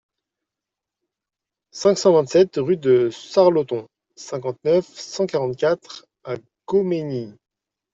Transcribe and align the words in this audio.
cinq 1.69 1.95
cent 1.99 2.13
vingt-sept 2.13 2.53
rue 2.57 2.77
du 2.77 3.11
Sarloton, 3.11 3.87
cinquante-neuf, 4.15 4.87
cent 4.87 5.27
quarante-quatre 5.27 6.07
à 6.23 6.37
Gommegnies 6.65 7.35